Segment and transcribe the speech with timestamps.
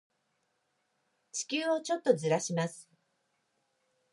[1.31, 2.89] 地球をちょっとずらします。